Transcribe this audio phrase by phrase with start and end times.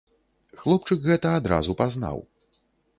[0.61, 2.17] Хлопчык гэта адразу пазнаў.